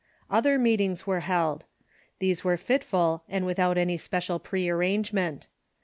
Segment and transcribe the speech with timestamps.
[0.31, 1.63] Other meetings were held.
[2.17, 5.45] These were fitful, and without any special prearrangement.